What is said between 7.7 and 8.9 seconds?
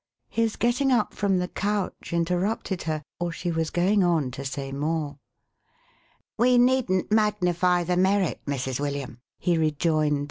the merit, Mrs.